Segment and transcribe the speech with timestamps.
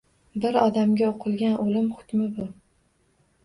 [0.45, 2.51] Bir odamga o’qilgan o’lim hukmi bu